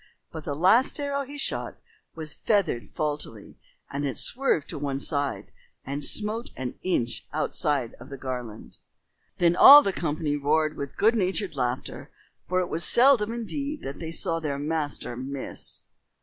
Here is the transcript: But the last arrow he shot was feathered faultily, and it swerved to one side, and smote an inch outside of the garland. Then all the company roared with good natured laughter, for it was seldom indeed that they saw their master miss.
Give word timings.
But 0.31 0.45
the 0.45 0.55
last 0.55 0.99
arrow 0.99 1.23
he 1.25 1.37
shot 1.37 1.77
was 2.15 2.33
feathered 2.33 2.89
faultily, 2.89 3.59
and 3.91 4.03
it 4.03 4.17
swerved 4.17 4.67
to 4.69 4.79
one 4.79 4.99
side, 4.99 5.51
and 5.85 6.03
smote 6.03 6.49
an 6.57 6.73
inch 6.81 7.27
outside 7.31 7.93
of 7.99 8.09
the 8.09 8.17
garland. 8.17 8.79
Then 9.37 9.55
all 9.55 9.83
the 9.83 9.93
company 9.93 10.35
roared 10.37 10.75
with 10.75 10.97
good 10.97 11.13
natured 11.13 11.55
laughter, 11.55 12.09
for 12.49 12.61
it 12.61 12.67
was 12.67 12.83
seldom 12.83 13.31
indeed 13.31 13.83
that 13.83 13.99
they 13.99 14.11
saw 14.11 14.39
their 14.39 14.57
master 14.57 15.15
miss. 15.15 15.83